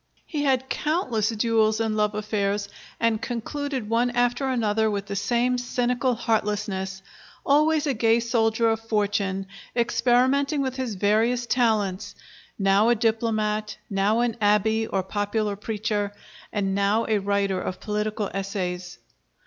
He 0.25 0.45
had 0.45 0.67
countless 0.67 1.29
duels 1.29 1.79
and 1.79 1.95
love 1.95 2.15
affairs, 2.15 2.67
and 2.99 3.21
concluded 3.21 3.87
one 3.87 4.09
after 4.09 4.49
another 4.49 4.89
with 4.89 5.05
the 5.05 5.15
same 5.15 5.59
cynical 5.59 6.15
heartlessness: 6.15 7.03
always 7.45 7.85
a 7.85 7.93
gay 7.93 8.19
soldier 8.19 8.71
of 8.71 8.79
fortune, 8.79 9.45
experimenting 9.75 10.63
with 10.63 10.77
his 10.77 10.95
various 10.95 11.45
talents; 11.45 12.15
now 12.57 12.89
a 12.89 12.95
diplomat, 12.95 13.77
now 13.91 14.21
an 14.21 14.37
abbé 14.41 14.89
or 14.91 15.03
popular 15.03 15.55
preacher, 15.55 16.11
and 16.51 16.73
now 16.73 17.05
a 17.07 17.19
writer 17.19 17.61
of 17.61 17.79
political 17.79 18.27
essays. 18.33 18.97